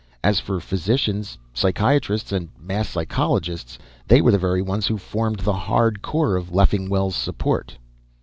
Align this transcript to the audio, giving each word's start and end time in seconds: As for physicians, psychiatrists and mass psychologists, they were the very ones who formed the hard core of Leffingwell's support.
As 0.23 0.39
for 0.39 0.59
physicians, 0.59 1.37
psychiatrists 1.53 2.31
and 2.31 2.49
mass 2.59 2.89
psychologists, 2.89 3.77
they 4.07 4.19
were 4.19 4.31
the 4.31 4.39
very 4.39 4.63
ones 4.63 4.87
who 4.87 4.97
formed 4.97 5.41
the 5.41 5.53
hard 5.53 6.01
core 6.01 6.35
of 6.37 6.51
Leffingwell's 6.51 7.15
support. 7.15 7.77